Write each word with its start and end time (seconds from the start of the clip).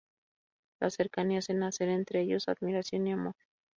La 0.81 0.89
cercanía 0.89 1.37
hace 1.37 1.53
nacer 1.53 1.89
entre 1.89 2.21
ellos 2.21 2.47
admiración 2.47 3.05
y 3.05 3.11
amor. 3.11 3.35